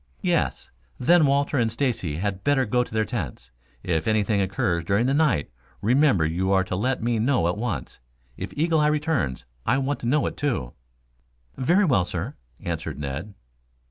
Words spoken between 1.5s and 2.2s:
and Stacy